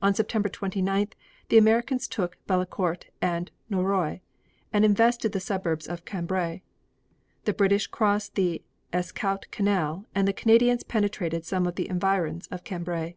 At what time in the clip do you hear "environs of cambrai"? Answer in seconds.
11.90-13.16